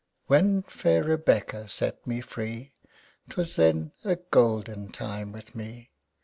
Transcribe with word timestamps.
When 0.25 0.63
fair 0.63 1.03
Rebecca 1.03 1.69
set 1.69 2.07
me 2.07 2.21
free, 2.21 2.71
'Twas 3.29 3.55
then 3.55 3.91
a 4.03 4.15
golden 4.15 4.87
time 4.91 5.31
with 5.31 5.53
me. 5.53 5.91